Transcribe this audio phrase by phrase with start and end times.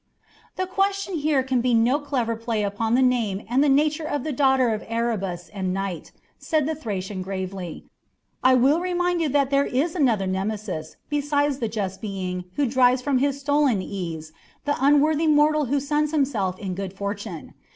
[0.55, 4.23] "The question here can be no clever play upon the name and the nature of
[4.23, 7.85] the daughter of Erebus and Night," said the Thracian gravely.
[8.43, 13.03] "I will remind you that there is another Nemesis besides the just being who drives
[13.03, 14.33] from his stolen ease
[14.65, 17.53] the unworthy mortal who suns himself in good fortune.